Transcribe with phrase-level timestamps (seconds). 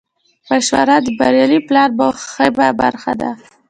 [0.49, 3.31] مشوره د بریالي پلان مهمه برخه ده.